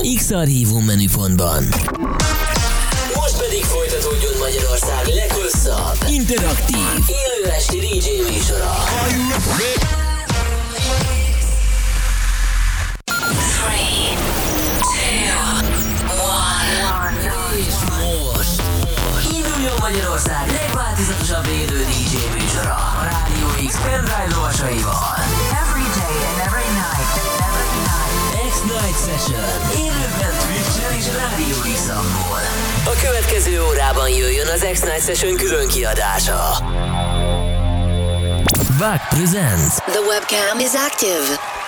X-Archívum 0.00 0.84
menüpontban. 0.84 1.62
Most 3.14 3.36
pedig 3.38 3.64
folytatódjon 3.64 4.32
Magyarország 4.38 5.06
leghosszabb, 5.06 5.96
interaktív, 6.08 6.88
élő 7.06 7.50
esti 7.50 7.78
DJ 7.78 8.08
műsora. 8.32 8.72
És 17.56 17.74
most 17.92 18.62
induljon 19.32 19.76
Magyarország 19.80 20.50
legváltozatosabb 20.60 21.46
élő 21.46 21.84
DJ 21.84 22.14
műsora 22.38 22.74
a 22.74 23.02
Rádió 23.10 23.68
X 23.68 23.74
pendrive 23.76 24.26
lovasaival. 24.34 25.14
Every 25.62 25.86
day 25.98 26.16
and 26.30 26.38
every 26.46 26.68
night. 26.80 27.12
Every 27.48 27.80
night. 27.88 28.10
X-Night 28.50 28.98
Session. 29.06 29.69
X 31.90 31.96
A 32.84 33.00
következő 33.02 33.62
órában 33.62 34.08
jöjjön 34.08 34.46
az 34.46 34.66
X-Night 34.72 35.04
Session 35.04 35.36
külön 35.36 35.68
kiadása. 35.68 36.58
Back 38.78 39.08
presents 39.08 39.74
The 39.74 40.00
webcam 40.00 40.58
is 40.58 40.72
active. 40.74 41.59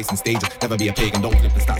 facing 0.00 0.16
stages. 0.16 0.48
Never 0.62 0.76
be 0.76 0.88
a 0.88 0.92
pagan, 0.92 1.20
don't 1.20 1.36
flip 1.36 1.52
the 1.52 1.60
stop 1.60 1.79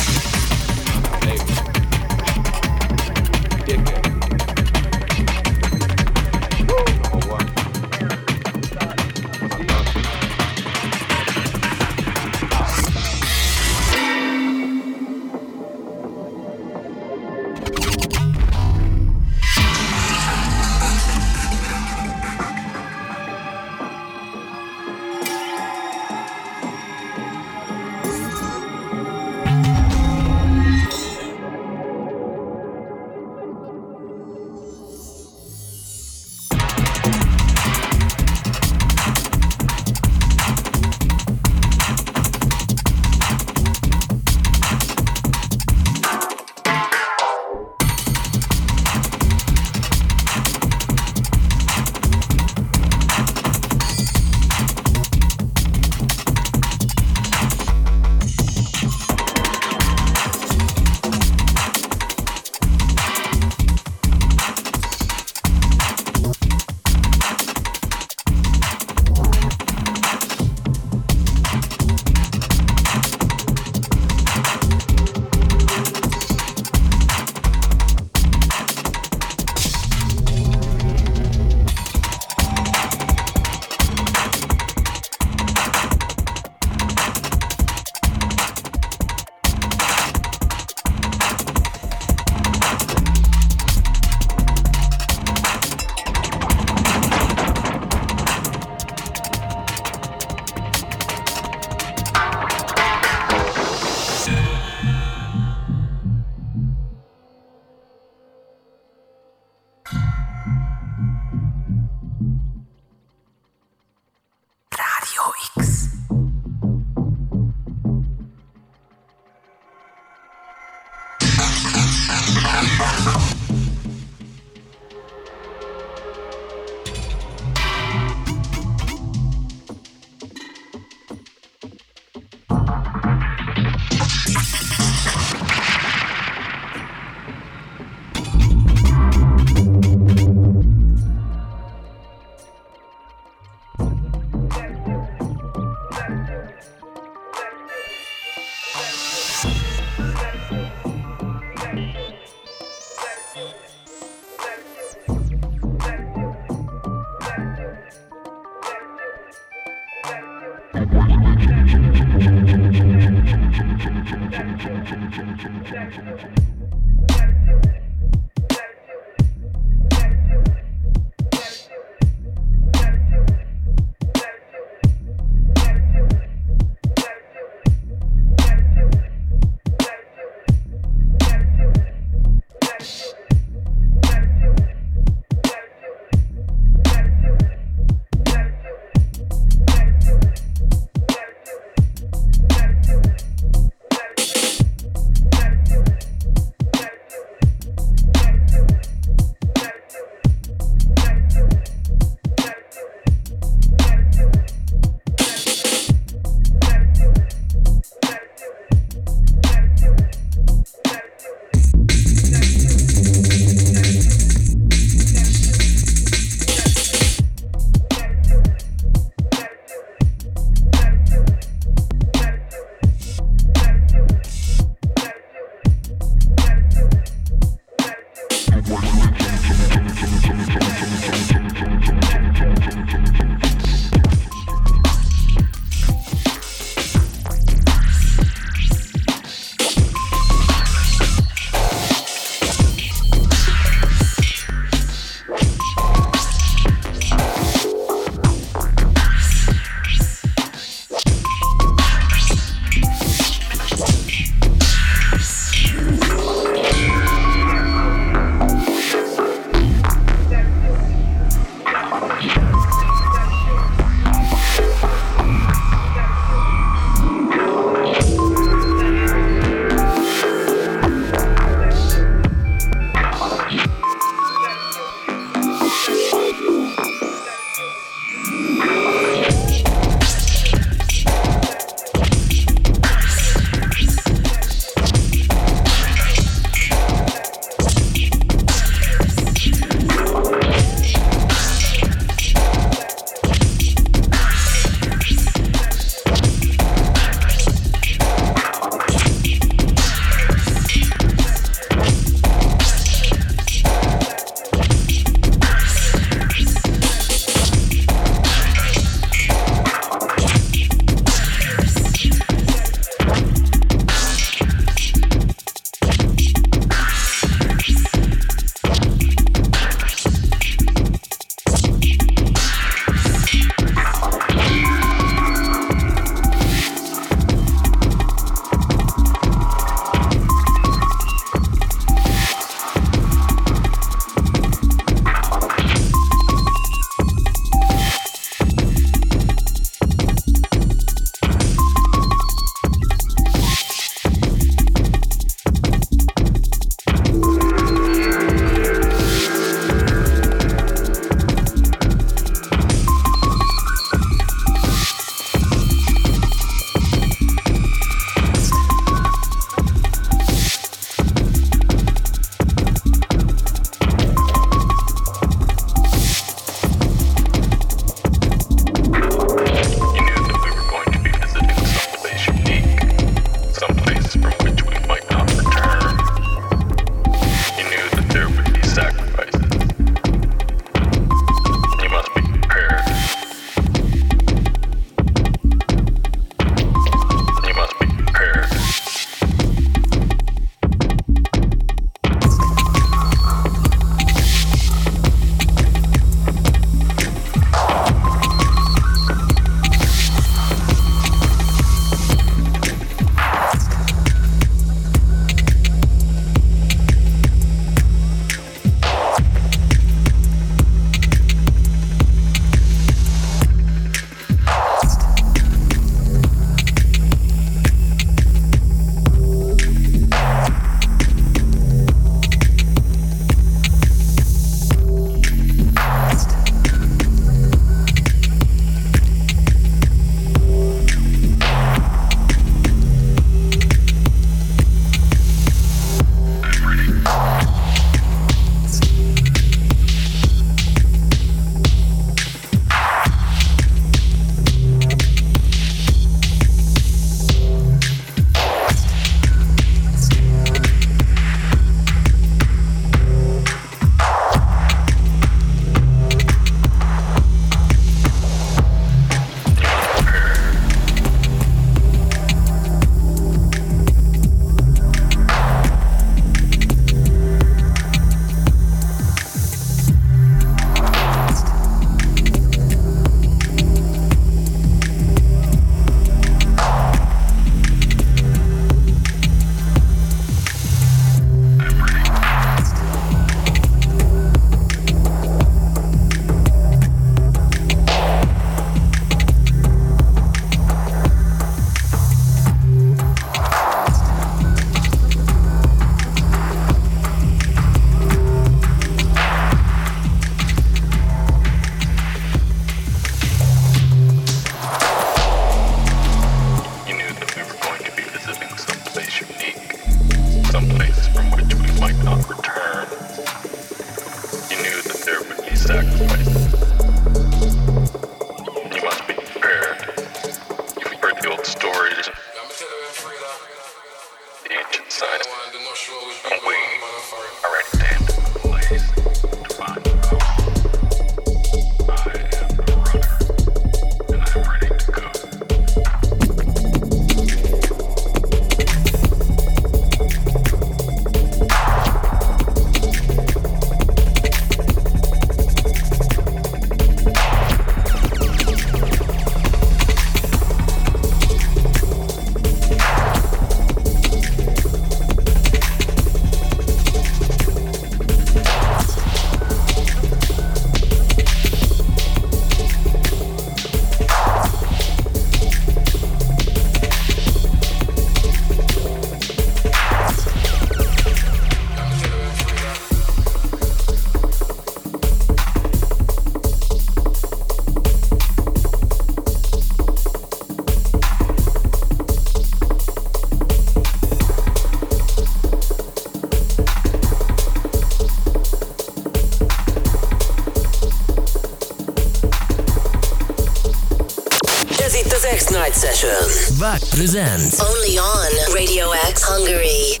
az 595.68 595.74
X-Night 595.74 596.00
Session. 596.00 596.58
Back 596.58 596.88
presents. 596.88 597.58
Only 597.60 597.98
on 597.98 598.54
Radio 598.54 598.86
X 599.12 599.22
Hungary. 599.22 600.00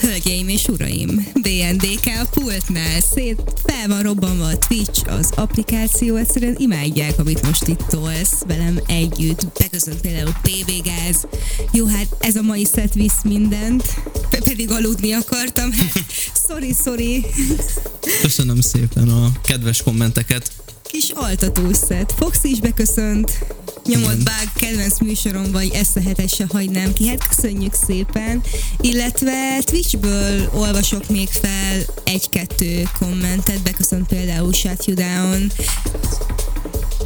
Hölgyeim 0.00 0.48
és 0.48 0.68
uraim, 0.68 1.28
BNDK 1.34 2.30
pultnál 2.30 3.00
szét 3.14 3.42
fel 3.64 3.88
van 3.88 4.02
robbanva 4.02 4.44
a 4.44 4.58
Twitch, 4.58 5.12
az 5.18 5.30
applikáció, 5.34 6.16
egyszerűen 6.16 6.56
imádják, 6.58 7.18
amit 7.18 7.42
most 7.46 7.66
itt 7.66 7.84
tolsz 7.88 8.42
velem 8.46 8.80
együtt. 8.86 9.46
Beköszönt 9.58 10.00
például 10.00 10.32
PB 10.42 10.70
Gáz. 10.84 11.26
Jó, 11.72 11.86
hát 11.86 12.06
ez 12.18 12.36
a 12.36 12.42
mai 12.42 12.66
set 12.74 12.94
visz 12.94 13.22
mindent, 13.24 13.94
Pe- 14.30 14.42
pedig 14.42 14.70
aludni 14.70 15.12
akartam. 15.12 15.72
Hát, 15.72 16.04
sorry, 16.48 16.74
sorry. 16.84 17.26
Köszönöm 18.20 18.60
szépen 18.60 19.08
a 19.08 19.32
kedves 19.44 19.82
kommenteket. 19.82 20.50
Kis 20.82 21.10
altatós 21.14 21.76
szett. 21.76 22.12
Fox 22.18 22.38
is 22.42 22.60
beköszönt. 22.60 23.38
Nyomott 23.86 24.22
bág, 24.22 24.52
kedvenc 24.54 25.00
műsorom 25.00 25.52
vagy, 25.52 25.70
ezt 25.74 25.96
a 25.96 26.00
hetet 26.00 26.34
se 26.34 26.44
hagynám 26.48 26.92
ki. 26.92 27.06
Hát 27.08 27.28
köszönjük 27.28 27.74
szépen. 27.86 28.42
Illetve 28.80 29.60
Twitchből 29.64 30.50
olvasok 30.54 31.08
még 31.08 31.28
fel 31.28 31.82
egy-kettő 32.04 32.82
kommentet. 32.98 33.62
Beköszönt 33.62 34.06
például 34.06 34.52
Shut 34.52 34.84
You 34.84 34.96
Down. 34.96 35.52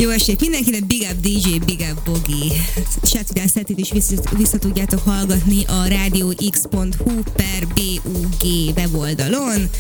Jó 0.01 0.11
estét 0.11 0.41
mindenkinek, 0.41 0.87
Big 0.87 1.07
Up 1.11 1.21
DJ, 1.21 1.59
Big 1.65 1.87
Up 1.91 2.05
Bogi. 2.05 2.53
Sátidán 3.03 3.49
szetét 3.49 3.79
is 3.79 3.91
vissza, 4.37 4.59
tudjátok 4.59 5.01
hallgatni 5.01 5.65
a 5.65 5.89
radiox.hu 5.89 7.23
per 7.33 7.67
BUG 7.75 8.75
weboldalon. 8.77 9.71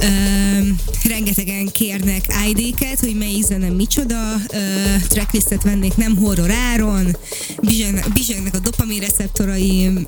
Öm, 0.00 0.78
rengetegen 1.08 1.68
kérnek 1.68 2.24
ID-ket, 2.48 3.00
hogy 3.00 3.16
melyik 3.16 3.44
zene 3.44 3.68
micsoda, 3.68 4.32
ö, 4.52 4.58
tracklistet 5.08 5.62
vennék 5.62 5.96
nem 5.96 6.16
horror 6.16 6.50
áron, 6.50 7.16
bizsegnek 8.14 8.54
a 8.54 8.58
dopamin 8.58 9.00
receptoraim, 9.00 10.06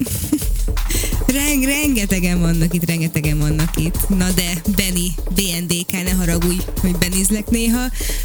Reng, 1.27 1.65
rengetegen 1.65 2.41
vannak 2.41 2.75
itt, 2.75 2.85
rengetegen 2.85 3.39
vannak 3.39 3.77
itt. 3.77 4.09
Na 4.09 4.31
de, 4.31 4.63
Benny, 4.77 5.15
BNDK, 5.35 5.93
ne 5.93 6.11
haragudj, 6.11 6.61
hogy 6.81 6.97
benizlek 6.97 7.49
néha. 7.51 7.85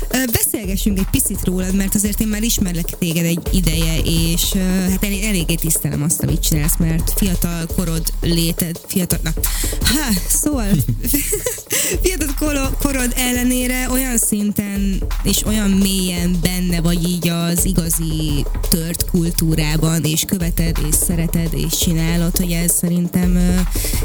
Ö, 0.09 0.17
Beszélgessünk 0.31 0.97
egy 0.99 1.09
picit 1.21 1.45
rólad, 1.45 1.75
mert 1.75 1.95
azért 1.95 2.21
én 2.21 2.27
már 2.27 2.43
ismerlek 2.43 2.97
téged 2.99 3.25
egy 3.25 3.39
ideje, 3.51 3.97
és 4.03 4.53
hát 4.89 5.03
elég, 5.03 5.23
eléggé 5.23 5.55
tisztelem 5.55 6.03
azt, 6.03 6.23
amit 6.23 6.41
csinálsz, 6.41 6.77
mert 6.77 7.13
fiatal 7.15 7.65
korod 7.75 8.13
léted, 8.21 8.79
fiatal, 8.87 9.19
na, 9.23 9.29
ha, 9.79 10.19
szóval 10.29 10.67
fiatal 12.03 12.33
koro- 12.39 12.77
korod 12.77 13.13
ellenére 13.15 13.89
olyan 13.89 14.17
szinten 14.17 15.03
és 15.23 15.45
olyan 15.45 15.69
mélyen 15.69 16.37
benne 16.41 16.81
vagy 16.81 17.09
így 17.09 17.27
az 17.27 17.65
igazi 17.65 18.45
tört 18.69 19.09
kultúrában, 19.09 20.03
és 20.03 20.23
követed, 20.25 20.77
és 20.89 20.95
szereted, 20.95 21.53
és 21.53 21.77
csinálod, 21.77 22.37
hogy 22.37 22.51
ez 22.51 22.71
szerintem 22.71 23.35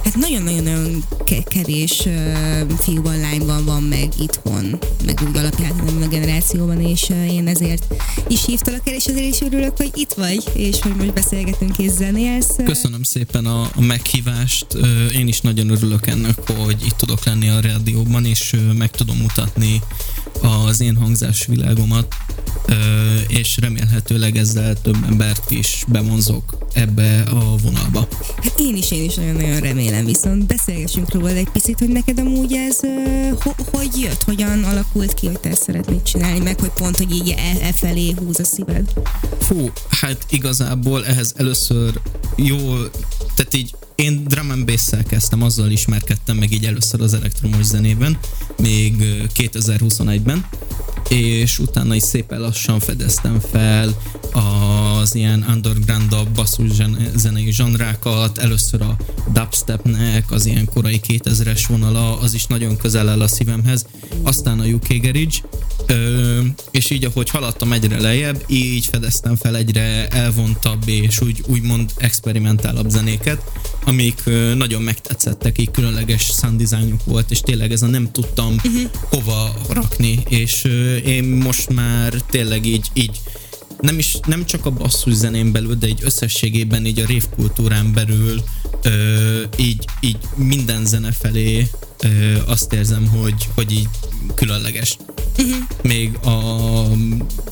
hát 0.05 0.17
nagyon-nagyon-nagyon 0.17 1.05
ke- 1.25 1.49
kevés 1.49 2.09
fiúban, 2.79 3.21
lányban 3.21 3.65
van 3.65 3.83
meg 3.83 4.09
itthon, 4.21 4.79
meg 5.05 5.21
úgy 5.29 5.37
alapján 5.37 5.73
a 6.03 6.09
generációban, 6.09 6.81
és 6.81 7.06
ö, 7.11 7.25
én 7.25 7.47
ezért 7.47 7.95
is 8.29 8.45
hívtalak 8.45 8.89
el, 8.89 8.95
és 8.95 9.05
ezért 9.05 9.35
is 9.35 9.41
örülök, 9.41 9.77
hogy 9.77 9.91
itt 9.95 10.13
vagy, 10.13 10.45
és 10.53 10.81
hogy 10.81 10.97
most 10.97 11.13
beszélgetünk 11.13 11.79
és 11.79 11.91
zenélsz. 11.91 12.57
Köszönöm 12.65 13.03
szépen 13.03 13.47
a, 13.47 13.71
meghívást. 13.81 14.67
Én 15.15 15.29
is 15.29 15.41
nagyon 15.41 15.69
örülök 15.69 16.07
ennek, 16.07 16.51
hogy 16.51 16.85
itt 16.87 16.97
tudok 16.97 17.25
lenni 17.25 17.49
a 17.49 17.61
rádióban, 17.61 18.25
és 18.25 18.57
meg 18.79 18.91
tudom 18.91 19.17
mutatni 19.17 19.81
az 20.43 20.81
én 20.81 20.97
hangzásvilágomat, 20.97 22.15
és 23.29 23.57
remélhetőleg 23.61 24.37
ezzel 24.37 24.75
több 24.83 24.97
embert 25.09 25.51
is 25.51 25.85
bevonzok 25.89 26.59
ebbe 26.73 27.21
a 27.21 27.57
vonalba. 27.63 28.09
Hát 28.43 28.61
én 28.61 28.77
is, 28.77 28.91
én 28.91 29.05
is 29.05 29.15
nagyon-nagyon 29.15 29.61
remélem, 29.61 30.05
viszont 30.05 30.47
beszélgessünk 30.47 31.13
róla 31.13 31.29
egy 31.29 31.49
picit, 31.49 31.79
hogy 31.79 31.89
neked 31.89 32.19
amúgy 32.19 32.53
ez 32.53 32.79
ho- 33.43 33.69
hogy 33.73 34.01
jött, 34.01 34.23
hogyan 34.23 34.65
alakult 34.65 35.15
ki, 35.15 35.27
hogy 35.27 35.41
te 35.41 35.49
ezt 35.49 35.63
szeretnéd 35.63 36.03
csinálni, 36.03 36.39
meg 36.39 36.61
hogy 36.61 36.73
pont, 36.75 36.97
hogy 36.97 37.11
így 37.11 37.35
e, 37.37 37.67
e 37.67 37.73
felé 37.73 38.15
húz 38.19 38.41
a 38.41 38.45
szíved. 38.45 38.93
Fú, 39.41 39.71
hát 39.89 40.27
igazából 40.31 41.07
ehhez 41.07 41.33
először 41.37 42.01
jó, 42.37 42.57
tehát 43.35 43.55
így 43.55 43.75
én 43.97 44.25
drum 44.25 44.51
and 44.51 44.65
bass 44.65 44.91
kezdtem, 45.09 45.43
azzal 45.43 45.71
ismerkedtem 45.71 46.37
meg 46.37 46.53
így 46.53 46.65
először 46.65 47.01
az 47.01 47.15
elektromos 47.15 47.65
zenében, 47.65 48.19
még 48.63 49.01
ö, 49.01 49.25
2021-ben, 49.37 50.47
és 51.09 51.59
utána 51.59 51.95
is 51.95 52.03
szépen 52.03 52.41
lassan 52.41 52.81
fedeztem 52.81 53.41
fel 53.41 53.97
az 54.33 55.15
ilyen 55.15 55.45
underground 55.49 56.29
basszus 56.35 56.71
zenei 57.15 57.53
zsanrákat, 57.53 58.39
először 58.39 58.83
a 58.83 58.97
dubstepnek, 59.33 60.31
az 60.31 60.47
ilyen 60.47 60.65
korai 60.65 61.01
2000-es 61.09 61.65
vonala, 61.69 62.19
az 62.19 62.35
is 62.35 62.47
nagyon 62.47 62.77
közel 62.77 63.09
áll 63.09 63.21
a 63.21 63.29
szívemhez, 63.29 63.87
aztán 64.23 64.61
a 64.61 64.65
UK 64.65 64.87
Garage, 64.89 65.39
Ö, 65.87 66.41
és 66.71 66.91
így, 66.91 67.05
ahogy 67.05 67.31
haladtam 67.31 67.73
egyre 67.73 68.01
lejjebb, 68.01 68.45
így 68.47 68.87
fedeztem 68.87 69.37
fel 69.37 69.57
egyre 69.57 70.09
elvontabb 70.09 70.89
és 70.89 71.21
úgy, 71.21 71.43
úgymond 71.47 71.91
experimentálabb 71.97 72.89
zenéket, 72.89 73.43
amik 73.85 74.21
ö, 74.25 74.55
nagyon 74.55 74.83
megtetszettek, 74.83 75.59
így 75.59 75.71
különleges 75.71 76.23
sound 76.23 76.63
volt, 77.05 77.31
és 77.31 77.41
tényleg 77.41 77.73
ez 77.73 77.83
a 77.83 77.87
nem 77.87 78.11
tudtam 78.13 78.55
uh-huh. 78.55 78.91
hova 79.11 79.55
rakni, 79.69 80.23
és 80.29 80.65
ö, 80.65 80.96
én 81.05 81.25
most 81.25 81.69
már 81.69 82.13
tényleg 82.13 82.67
így, 82.67 82.87
így 82.93 83.21
nem 83.81 83.99
is 83.99 84.19
nem 84.27 84.45
csak 84.45 84.67
a 84.67 84.71
basszus 84.71 85.13
zenén 85.15 85.53
belül, 85.53 85.75
de 85.75 85.89
így 85.89 86.01
összességében 86.03 86.87
így 86.87 86.99
a 86.99 87.07
rave 87.07 87.29
kultúrán 87.37 87.93
belül 87.93 88.43
ö, 88.83 89.43
így, 89.57 89.85
így 90.01 90.19
minden 90.35 90.87
zene 90.87 91.13
felé 91.13 91.69
ö, 92.03 92.09
azt 92.47 92.73
érzem, 92.73 93.07
hogy, 93.07 93.49
hogy 93.55 93.73
így 93.73 93.89
különleges. 94.35 94.97
Uh-huh. 95.39 95.57
Még 95.83 96.19
a 96.23 96.87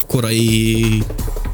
korai 0.06 1.02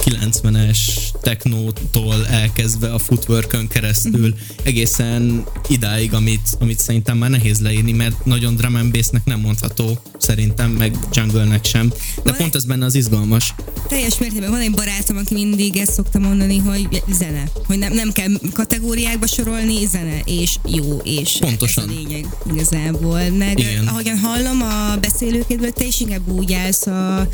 90-es 0.05 0.79
technótól 1.21 2.27
elkezdve 2.27 2.93
a 2.93 2.99
footworkön 2.99 3.69
keresztül 3.69 4.35
egészen 4.63 5.45
idáig, 5.69 6.15
amit, 6.15 6.49
amit 6.61 6.79
szerintem 6.79 7.19
már 7.19 7.31
nehéz 7.31 7.61
leírni, 7.61 7.93
mert 7.93 8.25
nagyon 8.25 8.55
drum 8.57 8.75
and 8.75 8.93
bassnek 8.93 9.25
nem 9.25 9.41
mondható, 9.41 9.99
szerintem, 10.19 10.71
meg 10.71 10.97
jungle-nek 11.13 11.65
sem. 11.65 11.89
De 11.89 12.23
Van 12.25 12.37
pont 12.37 12.55
ez 12.55 12.65
benne 12.65 12.85
az 12.85 12.95
izgalmas. 12.95 13.55
Teljes 13.89 14.19
mértékben 14.19 14.51
van 14.51 14.61
egy 14.61 14.71
barátom, 14.71 15.17
aki 15.17 15.35
mindig 15.35 15.77
ezt 15.77 15.93
szokta 15.93 16.19
mondani, 16.19 16.59
hogy 16.59 17.03
zene. 17.19 17.51
Hogy 17.67 17.79
nem, 17.79 17.93
nem 17.93 18.13
kell 18.13 18.29
kategóriákba 18.53 19.27
sorolni, 19.27 19.50
zene 19.87 20.21
és 20.25 20.57
jó, 20.67 20.97
és 21.05 21.37
Pontosan. 21.41 21.85
ez 21.89 21.91
a 21.91 21.99
lényeg 21.99 22.27
igazából. 22.53 23.29
Meg 23.29 23.59
Igen. 23.59 23.87
ahogyan 23.87 24.19
hallom 24.19 24.63
a 24.63 24.97
beszélőkédből, 25.01 25.71
te 25.71 25.85
is 25.85 26.01
inkább 26.01 26.29
úgy 26.29 26.53
állsz 26.53 26.87
a 26.87 27.29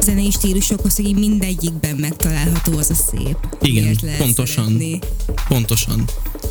zenei 0.00 0.30
stílusokhoz, 0.30 0.96
hogy 0.96 1.14
mindegyikben 1.14 1.96
megtalálható 1.96 2.78
az 2.78 2.90
a 2.90 2.94
szép. 2.94 3.36
Igen, 3.62 3.98
pontosan. 4.18 4.64
szeretni. 4.64 4.98
Pontosan. 5.48 6.04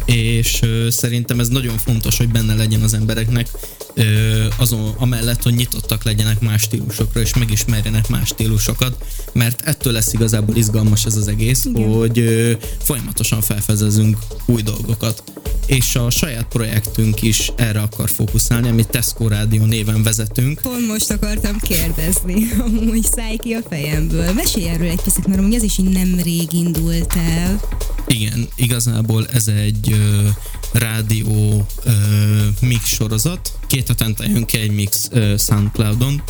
És 0.06 0.62
ö, 0.62 0.90
szerintem 0.90 1.40
ez 1.40 1.48
nagyon 1.48 1.78
fontos, 1.78 2.18
hogy 2.18 2.30
benne 2.30 2.56
legyen 2.56 2.82
az 2.82 2.94
embereknek, 2.94 3.48
azon, 4.58 4.94
amellett, 4.98 5.44
hogy 5.44 5.54
nyitottak 5.54 6.04
legyenek 6.04 6.40
más 6.40 6.62
stílusokra, 6.62 7.22
és 7.22 7.34
megismerjenek 7.34 8.08
más 8.08 8.28
stílusokat, 8.28 9.06
mert 9.34 9.62
ettől 9.62 9.94
lesz 9.94 10.14
igazából 10.14 10.56
izgalmas 10.56 11.06
ez 11.06 11.16
az 11.16 11.28
egész, 11.28 11.66
Igen. 11.66 11.94
hogy 11.94 12.20
ö, 12.20 12.52
folyamatosan 12.84 13.42
felfedezünk 13.42 14.18
új 14.46 14.62
dolgokat. 14.62 15.24
És 15.66 15.96
a 15.96 16.10
saját 16.10 16.46
projektünk 16.46 17.22
is 17.22 17.52
erre 17.56 17.82
akar 17.82 18.10
fókuszálni, 18.10 18.68
amit 18.68 18.90
Tesco 18.90 19.28
Rádió 19.28 19.66
néven 19.66 20.04
vezetünk. 20.04 20.62
Pont 20.62 20.88
most 20.88 21.12
akartam 21.12 21.58
kérdezni, 21.60 22.52
amúgy 22.66 23.04
szállj 23.16 23.38
ki 23.38 23.54
a 23.54 23.62
fejemből. 23.70 24.34
Mesélj 24.34 24.68
erről 24.68 24.90
egy 24.90 25.02
picit, 25.02 25.28
mert 25.28 25.40
amúgy 25.40 25.54
ez 25.54 25.64
is 25.64 25.78
így 25.78 25.90
nemrég 25.90 26.54
indult 26.54 27.14
el. 27.16 27.60
Igen, 28.08 28.48
igazából 28.56 29.28
ez 29.28 29.48
egy 29.48 29.92
ö, 29.92 30.28
rádió 30.72 31.66
ö, 31.84 31.92
mix 32.62 32.88
sorozat. 32.88 33.54
Két 33.68 33.89
hetente 33.90 34.26
jön 34.28 34.46
ki 34.46 34.58
egy 34.58 34.72
mix 34.72 35.10
Soundcloudon, 35.38 36.24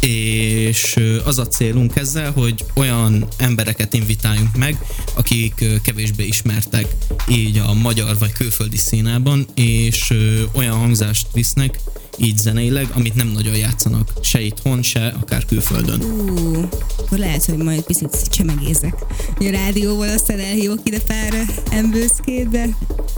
és 0.00 0.96
az 1.24 1.38
a 1.38 1.46
célunk 1.46 1.96
ezzel, 1.96 2.32
hogy 2.32 2.64
olyan 2.74 3.28
embereket 3.36 3.94
invitáljunk 3.94 4.56
meg, 4.56 4.78
akik 5.14 5.64
kevésbé 5.82 6.24
ismertek 6.24 6.86
így 7.28 7.58
a 7.58 7.72
magyar 7.72 8.18
vagy 8.18 8.32
külföldi 8.32 8.76
színában, 8.76 9.46
és 9.54 10.12
olyan 10.52 10.76
hangzást 10.76 11.26
visznek, 11.32 11.78
így 12.16 12.38
zeneileg, 12.38 12.88
amit 12.94 13.14
nem 13.14 13.28
nagyon 13.28 13.56
játszanak, 13.56 14.12
se 14.22 14.40
itthon, 14.40 14.82
se 14.82 15.14
akár 15.20 15.44
külföldön. 15.44 16.02
Ú, 16.02 16.68
akkor 16.98 17.18
lehet, 17.18 17.44
hogy 17.44 17.56
majd 17.56 17.82
picit 17.82 18.28
csemegézek. 18.30 18.94
A 19.38 19.50
rádióval 19.50 20.08
aztán 20.08 20.38
elhívok 20.38 20.80
ide 20.82 21.00
pár 21.00 21.46
embőszkét, 21.70 22.48
de 22.48 22.68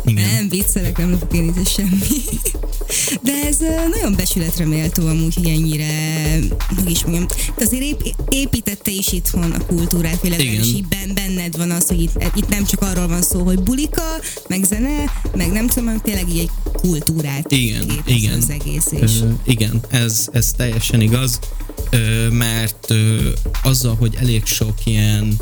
Igen. 0.05 0.31
nem 0.35 0.49
viccelek, 0.49 0.99
nem 0.99 1.11
lopok 1.11 1.35
én 1.35 1.55
semmi. 1.65 1.99
De 3.23 3.33
ez 3.47 3.59
nagyon 3.91 4.17
becsületre 4.17 4.67
méltó 4.67 5.07
amúgy, 5.07 5.35
hogy 5.35 5.49
ennyire, 5.49 5.89
hogy 6.77 6.91
is 6.91 7.03
mondjam, 7.05 7.27
azért 7.59 7.83
ép, 7.83 8.15
építette 8.29 8.91
is 8.91 9.13
itthon 9.13 9.51
a 9.51 9.67
kultúrát, 9.67 10.21
vagy 10.21 10.31
legalábbis 10.31 10.67
így 10.67 10.87
ben, 10.87 11.15
benned 11.15 11.57
van 11.57 11.71
az, 11.71 11.87
hogy 11.87 12.01
itt, 12.01 12.31
itt 12.35 12.49
nem 12.49 12.65
csak 12.65 12.81
arról 12.83 13.07
van 13.09 13.23
szó, 13.23 13.43
hogy 13.43 13.61
bulika, 13.61 14.03
meg 14.49 14.65
zene, 14.65 15.05
meg 15.37 15.53
nem 15.53 15.67
tudom, 15.67 15.85
hanem 15.85 16.01
tényleg 16.01 16.29
így 16.29 16.39
egy 16.39 16.51
kultúrát 16.73 17.53
Igen, 17.53 18.03
igen. 18.07 18.39
az 18.39 18.51
egész, 18.51 18.86
és 18.91 19.21
Ö, 19.21 19.29
igen, 19.45 19.81
ez, 19.89 20.29
ez 20.33 20.53
teljesen 20.57 21.01
igaz, 21.01 21.39
ö, 21.91 22.29
mert 22.29 22.91
ö, 22.91 23.29
azzal, 23.63 23.95
hogy 23.95 24.17
elég 24.21 24.45
sok 24.45 24.75
ilyen 24.85 25.37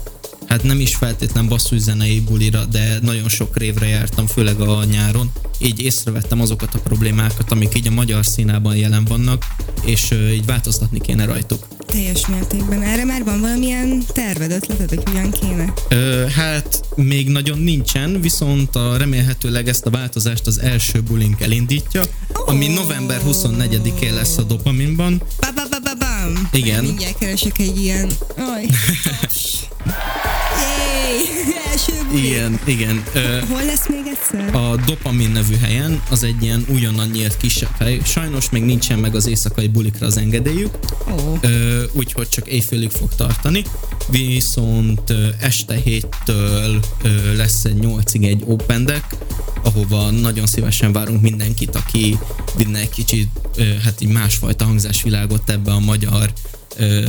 hát 0.47 0.62
nem 0.62 0.80
is 0.80 0.95
feltétlen 0.95 1.49
basszuszenei 1.49 2.20
bulira, 2.20 2.64
de 2.64 2.99
nagyon 3.03 3.28
sok 3.28 3.57
révre 3.57 3.86
jártam, 3.86 4.26
főleg 4.26 4.61
a 4.61 4.84
nyáron, 4.84 5.30
így 5.59 5.80
észrevettem 5.80 6.40
azokat 6.40 6.74
a 6.74 6.78
problémákat, 6.78 7.53
amik 7.53 7.76
így 7.76 7.86
a 7.86 7.90
magyar 7.90 8.26
színában 8.26 8.76
jelen 8.76 9.05
vannak, 9.05 9.47
és 9.84 10.11
így 10.32 10.45
változtatni 10.47 11.01
kéne 11.01 11.24
rajtuk. 11.24 11.66
teljes 11.86 12.26
mértékben. 12.26 12.82
Erre 12.82 13.05
már 13.05 13.24
van 13.24 13.40
valamilyen 13.40 14.03
terved, 14.12 14.51
ötleted, 14.51 14.88
hogy 14.88 15.03
hogyan 15.05 15.30
kéne? 15.30 15.72
Ö, 15.88 16.26
hát 16.28 16.80
még 16.97 17.28
nagyon 17.28 17.59
nincsen, 17.59 18.20
viszont 18.20 18.76
a 18.76 18.97
remélhetőleg 18.97 19.68
ezt 19.68 19.86
a 19.86 19.90
változást 19.90 20.47
az 20.47 20.59
első 20.61 21.01
bulink 21.01 21.40
elindítja, 21.40 22.03
ami 22.47 22.66
november 22.66 23.20
24-én 23.26 24.14
lesz 24.14 24.38
a 24.38 24.42
dopaminban. 24.42 25.22
Ba, 25.40 25.49
ba, 25.55 25.62
ba, 25.70 25.78
ba, 25.82 25.95
bam. 25.99 26.49
Igen. 26.53 26.84
Mindjárt 26.84 27.18
keresek 27.18 27.59
egy 27.59 27.82
ilyen... 27.82 28.11
Aj. 28.36 28.66
Igen, 32.14 32.61
igen. 32.64 33.03
Ö, 33.14 33.38
Hol 33.49 33.64
lesz 33.64 33.88
még 33.88 34.01
egyszer? 34.07 34.55
a 34.55 34.76
Dopamin 34.86 35.30
nevű 35.30 35.57
helyen, 35.57 36.03
az 36.11 36.22
egy 36.22 36.42
ilyen 36.42 36.64
újonnan 36.68 37.09
nyílt 37.09 37.36
kisebb 37.36 37.76
hely. 37.78 38.01
Sajnos 38.05 38.51
még 38.51 38.62
nincsen 38.64 38.99
meg 38.99 39.14
az 39.14 39.26
éjszakai 39.26 39.68
bulikra 39.68 40.07
az 40.07 40.16
engedélyük, 40.16 40.78
ö, 41.40 41.82
úgyhogy 41.92 42.28
csak 42.28 42.47
éjfélig 42.49 42.90
fog 42.90 43.14
tartani, 43.16 43.64
viszont 44.11 45.11
ö, 45.11 45.26
este 45.40 45.74
héttől 45.74 46.80
ö, 47.03 47.36
lesz 47.36 47.64
egy 47.64 47.78
8-ig 47.80 48.24
egy 48.26 48.42
open 48.47 48.84
deck, 48.84 49.05
ahova 49.65 50.11
nagyon 50.11 50.47
szívesen 50.47 50.93
várunk 50.93 51.21
mindenkit, 51.21 51.77
aki 51.77 52.19
vinne 52.57 52.79
egy 52.79 52.91
kicsit 52.91 53.29
hát 53.83 54.01
így 54.01 54.09
másfajta 54.09 54.65
hangzásvilágot 54.65 55.51
ebbe 55.51 55.73
a 55.73 55.81
magyar 55.81 56.33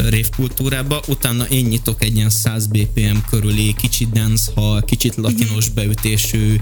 révkultúrába. 0.10 1.01
Utána 1.08 1.45
én 1.45 1.66
nyitok 1.66 2.03
egy 2.03 2.16
ilyen 2.16 2.30
100 2.30 2.68
BPM 2.68 3.18
körüli, 3.30 3.74
kicsit 3.74 4.12
dancehall, 4.12 4.84
kicsit 4.84 5.16
latinos 5.16 5.70
beütésű 5.70 6.60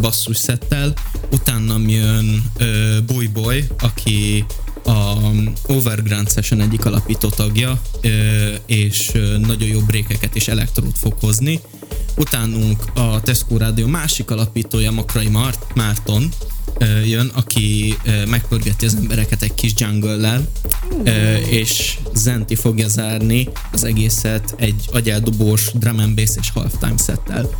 basszus 0.00 0.36
szettel. 0.36 0.92
Utána 1.30 1.80
jön 1.86 2.52
Boy 3.06 3.26
Boy, 3.26 3.66
aki 3.78 4.44
a 4.84 5.14
Overground 5.66 6.32
Session 6.32 6.60
egyik 6.60 6.84
alapító 6.84 7.28
tagja, 7.28 7.82
és 8.66 9.10
nagyon 9.38 9.68
jó 9.68 9.80
brékeket 9.80 10.36
és 10.36 10.48
elektrót 10.48 10.98
fog 10.98 11.14
hozni. 11.20 11.60
Utánunk 12.16 12.84
a 12.94 13.20
Tesco 13.20 13.56
Rádió 13.56 13.86
másik 13.86 14.30
alapítója, 14.30 14.90
Makrai 14.90 15.28
Mart- 15.28 15.74
Márton, 15.74 16.28
jön, 17.06 17.30
aki 17.34 17.96
megpörgeti 18.28 18.86
az 18.86 18.94
embereket 18.94 19.42
egy 19.42 19.54
kis 19.54 19.72
jungle-lel, 19.76 20.48
ö, 21.04 21.34
és 21.36 21.98
Zenti 22.14 22.54
fogja 22.54 22.88
zárni 22.88 23.48
az 23.72 23.84
egészet 23.84 24.54
egy 24.56 24.88
agyeldobós 24.92 25.70
drum 25.74 25.98
and 25.98 26.14
bass 26.14 26.36
és 26.40 26.50
halftime 26.50 26.98
szettel. 26.98 27.50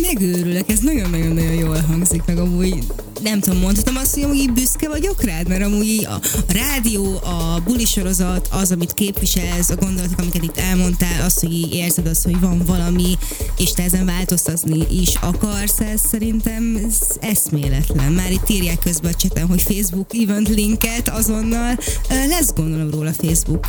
megőrülök, 0.00 0.70
ez 0.70 0.78
nagyon-nagyon-nagyon 0.78 1.54
jól 1.54 1.80
hangzik, 1.80 2.22
meg 2.26 2.38
amúgy 2.38 2.84
nem 3.22 3.40
tudom, 3.40 3.58
mondhatom 3.58 3.96
azt, 3.96 4.14
hogy 4.14 4.22
amúgy 4.22 4.52
büszke 4.52 4.88
vagyok 4.88 5.22
rád, 5.22 5.48
mert 5.48 5.64
amúgy 5.64 6.06
a, 6.10 6.12
a 6.12 6.52
rádió, 6.52 7.04
a 7.24 7.60
bulisorozat, 7.64 8.48
az, 8.50 8.70
amit 8.70 8.94
képviselsz, 8.94 9.70
a 9.70 9.76
gondolatok, 9.76 10.18
amiket 10.18 10.42
itt 10.42 10.56
elmondtál, 10.56 11.24
az, 11.24 11.40
hogy 11.40 11.72
érzed 11.72 12.06
azt, 12.06 12.24
hogy 12.24 12.40
van 12.40 12.62
valami, 12.66 13.18
és 13.58 13.65
te 13.72 13.82
ezen 13.82 14.06
változtatni 14.06 15.00
is 15.00 15.14
akarsz, 15.14 15.80
ez 15.80 16.00
szerintem 16.10 16.80
ez 16.86 16.98
eszméletlen. 17.20 18.12
Már 18.12 18.32
itt 18.32 18.48
írják 18.48 18.78
közben 18.78 19.12
a 19.12 19.16
cseten, 19.16 19.46
hogy 19.46 19.62
Facebook 19.62 20.10
event 20.22 20.48
linket 20.48 21.08
azonnal. 21.08 21.78
Lesz 22.08 22.52
gondolom 22.54 22.90
róla 22.90 23.12
Facebook. 23.12 23.66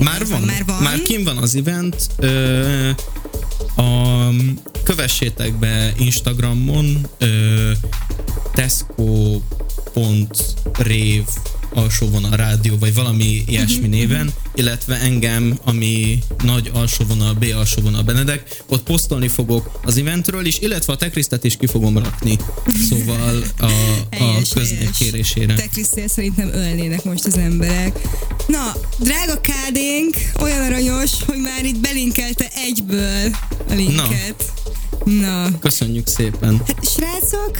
Már 0.00 0.26
van, 0.26 0.40
Már 0.40 0.64
van. 0.66 0.82
már 0.82 1.02
kim 1.02 1.24
van 1.24 1.36
az 1.36 1.54
event. 1.54 2.08
Ö, 2.16 2.90
a, 3.76 4.28
kövessétek 4.84 5.58
be 5.58 5.92
Instagramon 5.98 7.06
ö, 7.18 7.70
tesco.rév 9.62 11.24
alsóvonal 11.74 12.36
rádió, 12.36 12.78
vagy 12.78 12.94
valami 12.94 13.42
ilyesmi 13.46 13.86
néven, 13.86 14.32
illetve 14.54 15.00
engem, 15.00 15.58
ami 15.64 16.18
nagy 16.42 16.70
alsóvonal, 16.74 17.32
B 17.32 17.46
alsóvonal 17.56 18.02
Benedek, 18.02 18.62
ott 18.68 18.82
posztolni 18.82 19.28
fogok 19.28 19.80
az 19.84 19.96
eventről 19.96 20.46
is, 20.46 20.58
illetve 20.58 20.92
a 20.92 20.96
tekrisztet 20.96 21.44
is 21.44 21.56
ki 21.56 21.66
fogom 21.66 21.98
rakni. 21.98 22.38
Szóval 22.88 23.42
a, 23.58 23.66
a 24.10 24.42
köznék 24.54 24.90
kérésére. 24.90 25.54
Te 25.54 25.66
Krisztél 25.66 26.08
szerintem 26.08 26.50
ölnének 26.52 27.04
most 27.04 27.24
az 27.24 27.36
emberek. 27.36 27.98
Na, 28.46 28.72
drága 28.98 29.40
kádénk, 29.40 30.16
olyan 30.40 30.60
aranyos, 30.60 31.10
hogy 31.26 31.38
már 31.38 31.64
itt 31.64 31.78
belinkelte 31.78 32.48
egyből 32.54 33.36
a 33.68 33.74
linket. 33.74 34.52
Na. 34.64 34.67
Na. 35.04 35.58
Köszönjük 35.58 36.06
szépen. 36.06 36.62
Hát 36.66 36.88
srácok, 36.88 37.56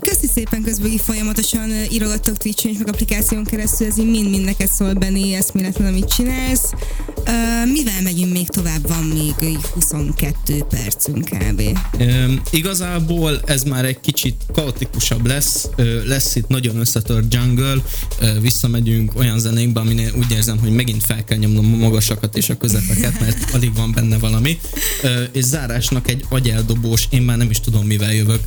Köszi 0.00 0.26
szépen 0.34 0.62
közben, 0.62 0.90
hogy 0.90 1.00
folyamatosan 1.00 1.70
írogattok 1.90 2.36
Twitch-en 2.36 2.72
és 2.72 2.78
meg 2.78 2.88
applikáción 2.88 3.44
keresztül, 3.44 3.86
ez 3.86 3.98
így 3.98 4.10
mind-mind 4.10 4.44
neked 4.44 4.68
szól, 4.68 4.92
Benni, 4.92 5.34
eszméletlen, 5.34 5.88
amit 5.88 6.14
csinálsz. 6.14 6.72
Uh, 7.16 7.72
mivel 7.72 8.02
megyünk 8.02 8.32
még 8.32 8.48
tovább? 8.48 8.88
Van 8.88 9.04
még 9.04 9.34
így 9.42 9.60
22 9.74 10.64
percünk 10.68 11.24
kb. 11.24 11.62
Üm, 11.98 12.40
igazából 12.50 13.40
ez 13.44 13.62
már 13.62 13.84
egy 13.84 14.00
kicsit 14.00 14.42
kaotikusabb 14.52 15.26
lesz, 15.26 15.68
Ö, 15.76 16.06
lesz 16.06 16.36
itt 16.36 16.48
nagyon 16.48 16.76
összetört 16.76 17.34
jungle, 17.34 17.82
Ö, 18.20 18.40
visszamegyünk 18.40 19.12
olyan 19.16 19.38
zenékbe, 19.38 19.80
aminél 19.80 20.12
úgy 20.18 20.30
érzem, 20.30 20.58
hogy 20.58 20.70
megint 20.70 21.04
fel 21.04 21.24
kell 21.24 21.38
nyomnom 21.38 21.74
a 21.74 21.76
magasakat 21.76 22.36
és 22.36 22.48
a 22.48 22.56
közepeket, 22.56 23.20
mert 23.20 23.54
alig 23.54 23.74
van 23.74 23.92
benne 23.92 24.18
valami. 24.18 24.58
Ö, 25.02 25.22
és 25.32 25.44
zárásnak 25.44 26.08
egy 26.08 26.24
agyeldobós, 26.36 27.06
én 27.10 27.22
már 27.22 27.36
nem 27.36 27.50
is 27.50 27.60
tudom 27.60 27.86
mivel 27.86 28.14
jövök, 28.14 28.40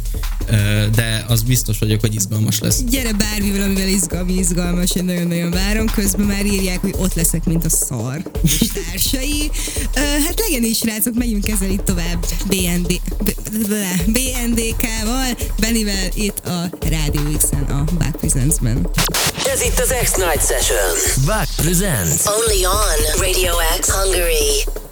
de 0.95 1.25
az 1.27 1.41
biztos 1.41 1.79
vagyok, 1.79 1.99
hogy 1.99 2.15
izgalmas 2.15 2.59
lesz. 2.59 2.83
Gyere 2.89 3.13
bármivel, 3.13 3.61
amivel 3.61 3.87
izgalmi, 3.87 4.33
izgalmas, 4.33 4.95
én 4.95 5.05
nagyon-nagyon 5.05 5.51
várom. 5.51 5.85
Közben 5.85 6.25
már 6.25 6.45
írják, 6.45 6.79
hogy 6.79 6.93
ott 6.97 7.13
leszek, 7.13 7.45
mint 7.45 7.65
a 7.65 7.69
szar 7.69 8.31
és 8.43 8.67
társai. 8.73 9.51
Hát 9.95 10.39
legyen 10.39 10.63
is, 10.63 10.77
srácok, 10.77 11.13
megyünk 11.13 11.47
ezzel 11.47 11.69
itt 11.69 11.83
tovább 11.83 12.25
BND, 12.47 13.01
BNDK-val, 14.05 15.37
Benivel 15.59 16.09
itt 16.13 16.39
a 16.45 16.69
Radio 16.81 17.37
X-en, 17.37 17.63
a 17.63 17.83
Back 17.97 18.15
Presents-ben. 18.15 18.89
Ez 19.53 19.61
itt 19.61 19.79
az 19.79 19.93
X-Night 20.03 20.45
Session. 20.47 21.25
Back 21.25 21.49
Presents. 21.55 22.25
Only 22.25 22.65
on 22.65 23.21
Radio 23.21 23.53
X 23.79 23.89
Hungary. 23.89 24.88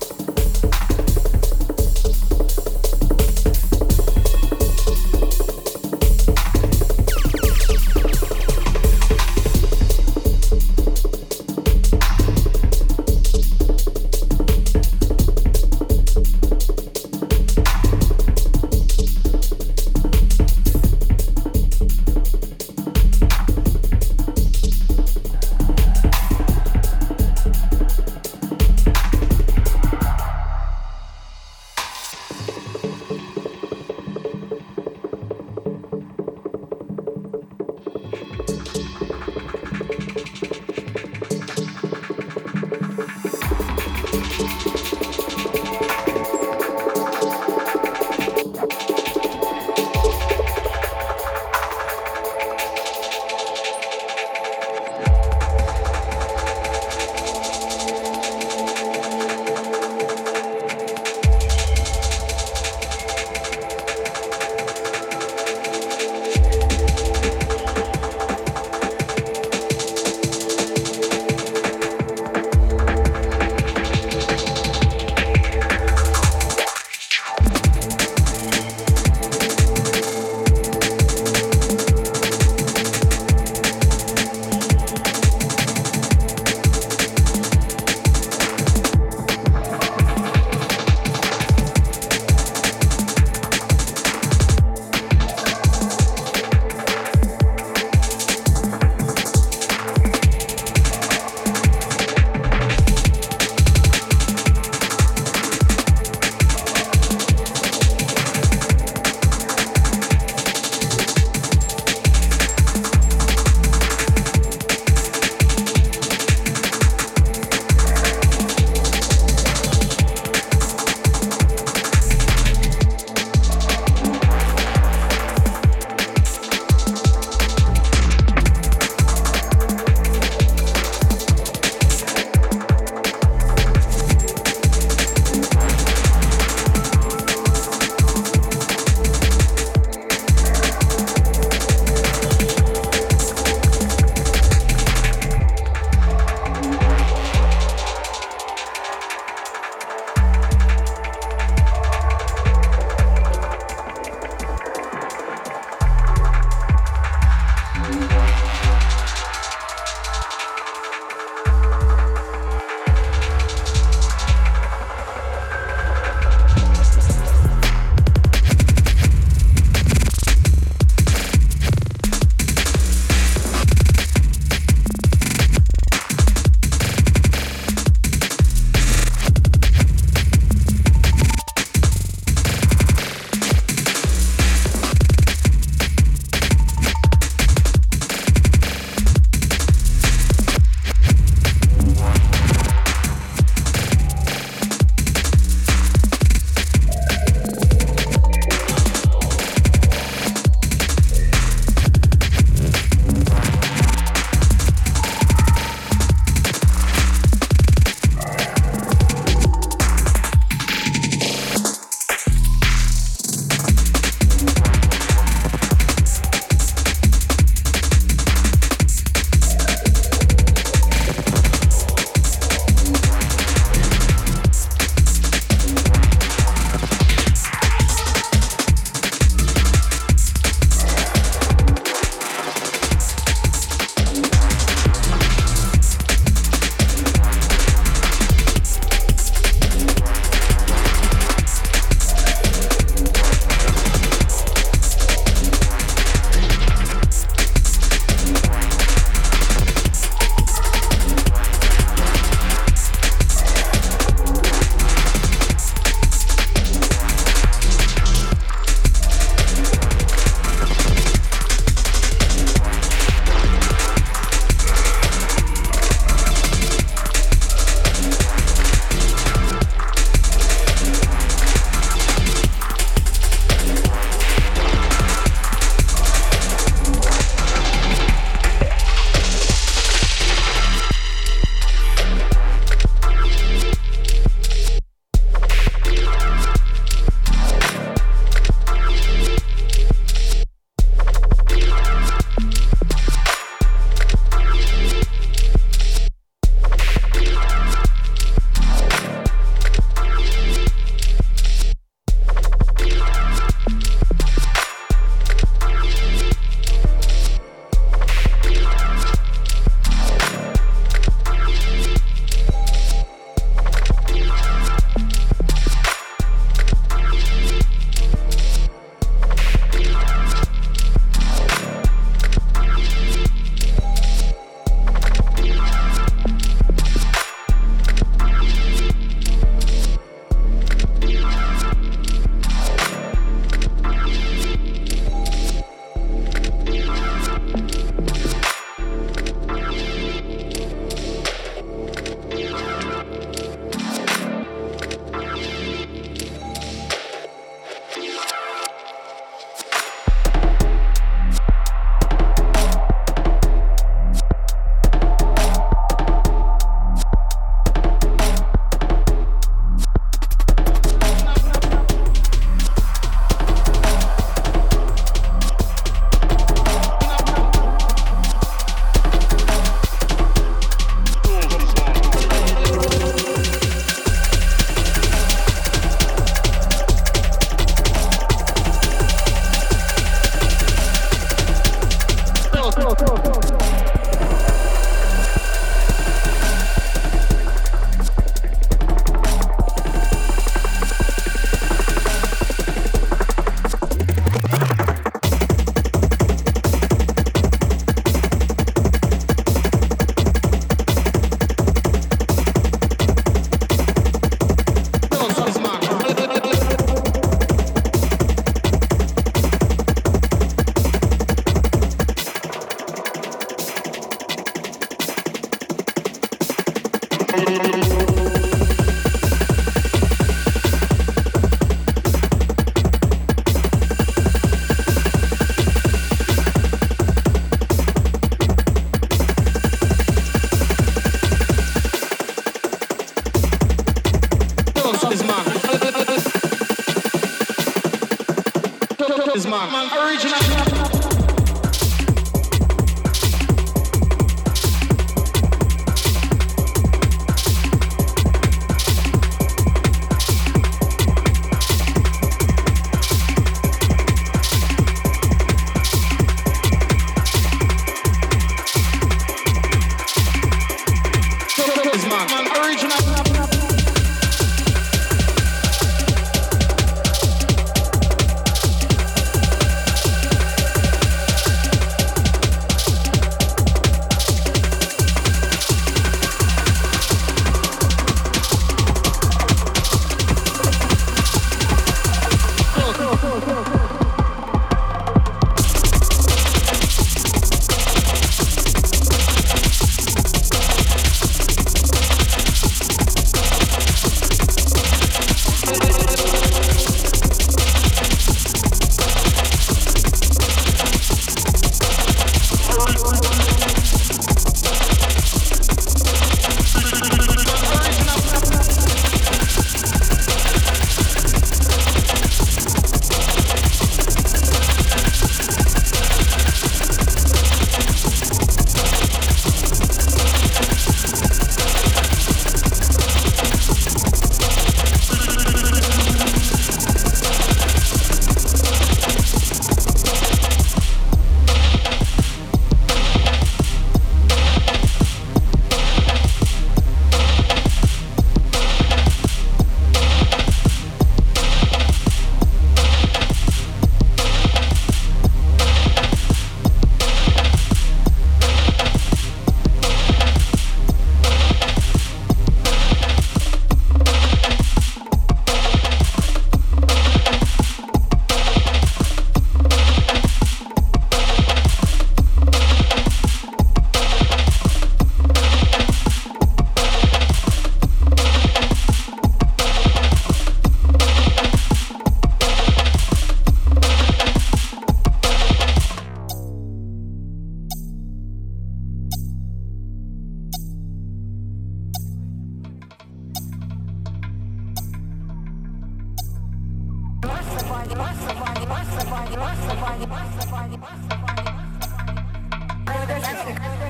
Thank 593.47 593.86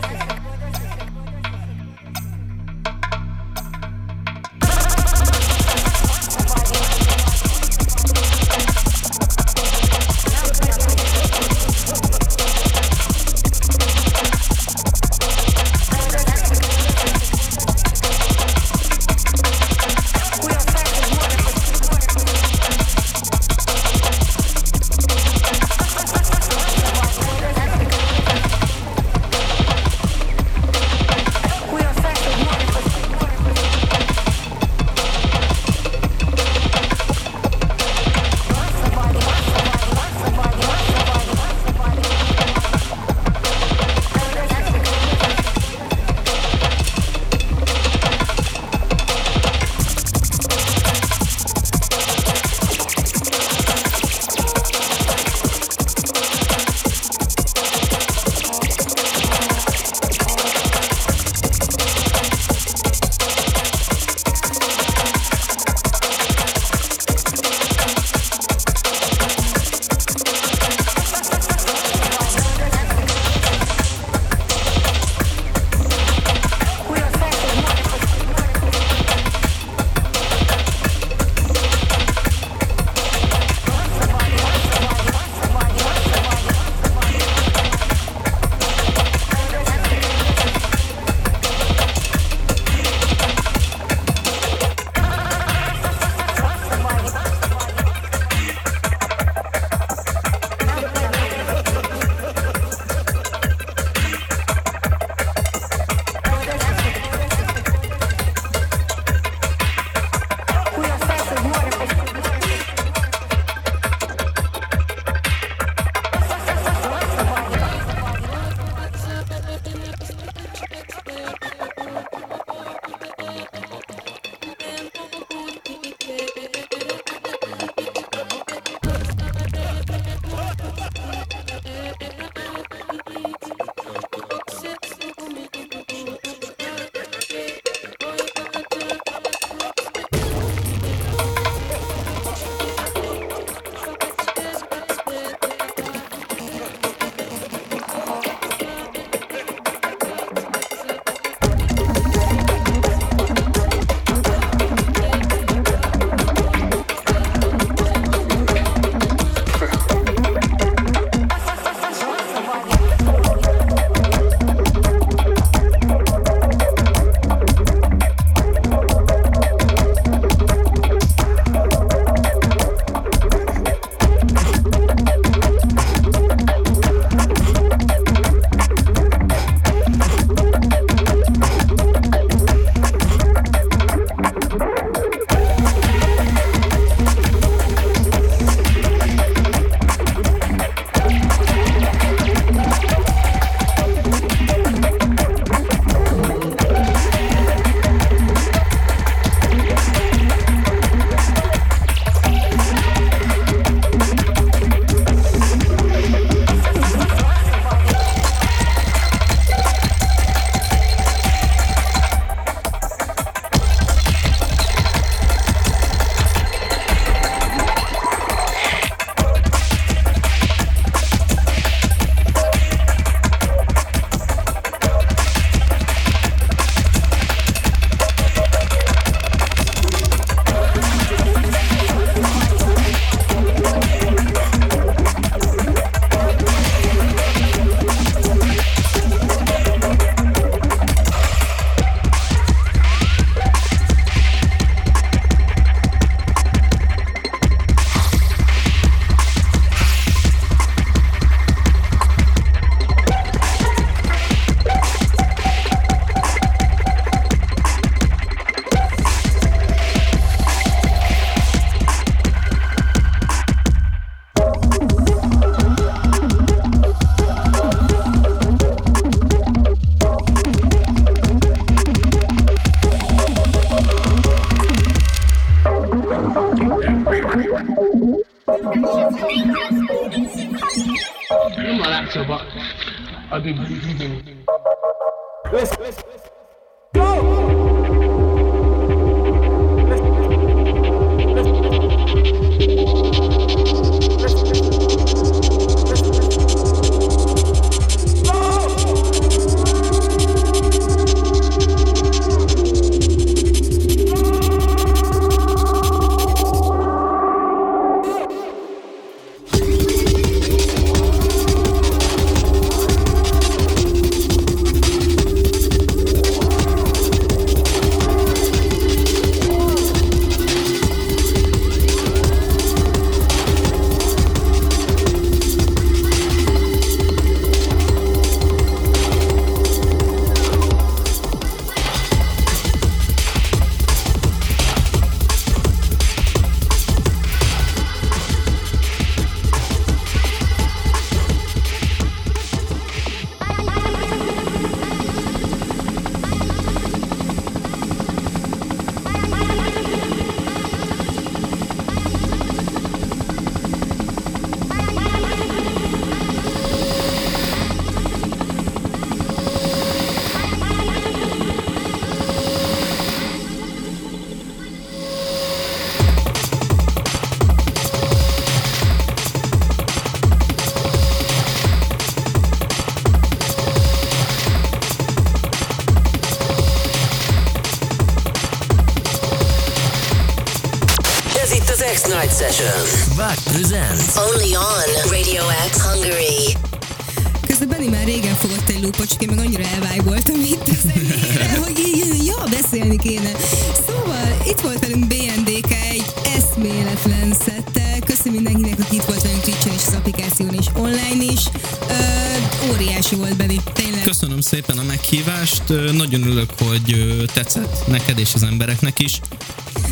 óriási 403.08 403.16
volt 403.16 403.38
Benni, 403.38 403.62
tényleg. 403.74 404.01
Köszönöm 404.01 404.41
szépen 404.41 404.78
a 404.78 404.84
meghívást, 404.84 405.64
nagyon 405.93 406.22
örülök, 406.22 406.49
hogy 406.60 407.26
tetszett 407.34 407.88
neked 407.88 408.20
és 408.20 408.34
az 408.34 408.43
embereknek 408.43 408.99
is. 408.99 409.20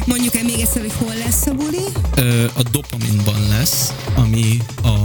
Mondjuk 0.05 0.35
el 0.35 0.43
még 0.43 0.59
egyszer, 0.59 0.81
hogy 0.81 0.93
hol 0.97 1.13
lesz 1.25 1.45
a 1.45 1.53
buli? 1.53 1.83
A 2.53 2.61
Dopaminban 2.71 3.47
lesz, 3.49 3.93
ami 4.15 4.57
a 4.83 4.97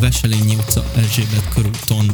Veselényi 0.00 0.54
utca 0.54 0.84
Erzsébet 0.96 1.48
körúton 1.54 2.12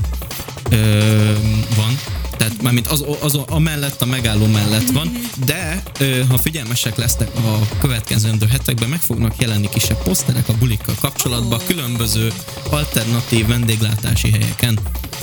van. 1.76 1.98
Tehát 2.36 2.62
mármint 2.62 2.86
az, 2.86 3.04
az 3.20 3.38
a 3.46 3.58
mellett, 3.58 4.02
a 4.02 4.06
megálló 4.06 4.46
mellett 4.46 4.90
van, 4.90 5.12
de 5.44 5.82
ö, 5.98 6.24
ha 6.28 6.38
figyelmesek 6.38 6.96
lesznek 6.96 7.28
a 7.34 7.58
következő 7.80 8.30
hetekben, 8.50 8.88
meg 8.88 9.00
fognak 9.00 9.34
jelenni 9.38 9.68
kisebb 9.68 10.02
poszterek 10.02 10.48
a 10.48 10.54
bulikkal 10.58 10.94
kapcsolatban, 11.00 11.60
különböző 11.66 12.32
alternatív 12.70 13.46
vendéglátási 13.46 14.30
helyeken. 14.30 14.78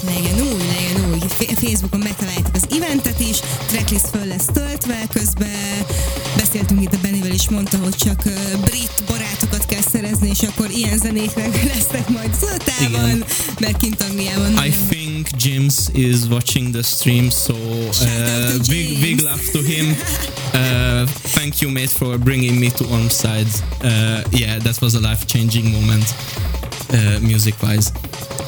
Legyen 0.08 0.40
úgy, 0.48 0.64
legyen 0.76 1.12
úgy. 1.14 1.24
F- 1.32 1.60
Facebookon 1.60 2.00
megtaláljátok 2.00 2.56
az 2.56 2.68
eventet 2.78 3.20
is, 3.20 3.38
tracklist 3.68 4.08
föl 4.08 4.26
lesz 4.26 4.46
töltve, 4.54 5.04
közben 5.14 5.86
beszéltünk 6.38 6.82
itt 6.82 6.94
a 6.94 6.98
Bennivel 7.02 7.32
is, 7.32 7.50
mondta, 7.50 7.78
hogy 7.78 7.96
csak 7.96 8.24
brit 8.66 9.04
barátokat 9.08 9.66
kell 9.66 9.82
szerezni, 9.92 10.30
és 10.30 10.42
akkor 10.42 10.70
ilyen 10.72 10.98
zenékre 10.98 11.48
lesznek 11.76 12.10
majd 12.10 12.36
Zoltában, 12.40 13.06
Igen. 13.10 13.24
mert 13.60 13.78
kint 13.78 14.02
Angliában 14.10 14.66
I 14.66 14.74
think 14.90 15.28
James 15.38 15.76
is 15.94 16.16
watching 16.30 16.74
the 16.74 16.84
stream, 16.84 17.30
so 17.30 17.54
uh, 17.54 18.68
big 18.70 19.00
big 19.02 19.20
love 19.20 19.42
to 19.52 19.60
him. 19.62 19.96
Uh, 20.54 21.08
thank 21.32 21.60
you, 21.60 21.72
mate, 21.72 21.90
for 21.90 22.18
bringing 22.20 22.60
me 22.60 22.70
to 22.70 22.84
Ormside. 22.86 23.48
Uh, 23.84 24.22
yeah, 24.40 24.60
that 24.64 24.78
was 24.82 24.94
a 24.94 25.00
life 25.00 25.26
changing 25.26 25.72
moment, 25.72 26.14
uh, 26.94 27.20
music 27.22 27.56
wise. 27.62 27.92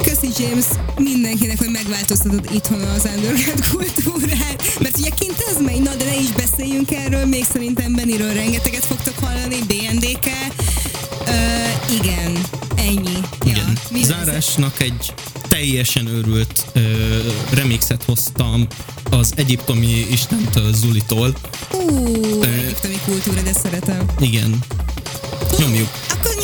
Köszi 0.03 0.43
James 0.43 0.65
mindenkinek, 0.97 1.57
hogy 1.57 1.69
megváltoztatod 1.69 2.49
itthon 2.53 2.81
az 2.81 3.09
underground 3.15 3.67
kultúrát, 3.71 4.79
mert 4.79 4.97
ugye 4.97 5.09
kint 5.09 5.45
ez 5.49 5.61
megy, 5.65 5.81
na 5.81 5.95
de 5.95 6.05
ne 6.05 6.15
is 6.19 6.29
beszéljünk 6.29 6.91
erről, 6.91 7.25
még 7.25 7.45
szerintem 7.51 7.95
Benniről 7.95 8.33
rengeteget 8.33 8.85
fogtok 8.85 9.13
hallani, 9.19 9.55
BNDK. 9.67 10.27
Uh, 11.27 11.99
igen, 12.01 12.41
ennyi. 12.75 13.17
Igen. 13.45 13.77
mi? 13.91 14.03
Zárásnak 14.03 14.81
egy 14.81 15.13
teljesen 15.47 16.07
őrült 16.07 16.65
uh, 16.75 16.83
remixet 17.53 18.03
hoztam 18.03 18.67
az 19.09 19.33
egyiptomi 19.35 20.05
istentől 20.11 20.73
Zulitól. 20.73 21.33
Ú, 21.71 22.05
Ö, 22.41 22.45
egyiptomi 22.45 22.99
kultúra, 23.05 23.41
de 23.41 23.53
szeretem. 23.53 24.05
Igen. 24.19 24.59
Nyomjuk. 25.57 25.89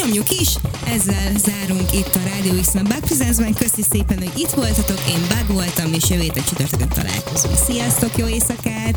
Nyomjuk 0.06 0.32
is. 0.32 0.56
Ezzel 0.88 1.32
zárunk 1.38 1.94
itt 1.94 2.16
a 2.16 2.20
Rádió 2.34 2.62
X-ben 2.62 2.84
Bug 2.84 3.00
Presents-ben. 3.00 3.54
Köszi 3.54 3.84
szépen, 3.92 4.18
hogy 4.18 4.32
itt 4.36 4.50
voltatok. 4.50 5.00
Én 5.08 5.28
Bug 5.28 5.56
voltam, 5.56 5.94
és 5.94 6.10
jövő 6.10 6.22
héten 6.22 6.44
csütörtökön 6.44 6.88
találkozunk. 6.90 7.56
Sziasztok, 7.66 8.18
jó 8.18 8.28
éjszakát! 8.28 8.96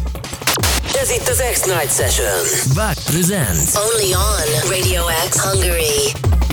Ez 1.02 1.10
itt 1.10 1.28
az 1.28 1.42
X-Night 1.52 1.94
Session. 1.94 2.74
Back 2.74 3.02
presents. 3.04 3.74
Only 3.74 4.14
on 4.14 4.70
Radio 4.70 5.02
X 5.28 5.40
Hungary. 5.40 6.47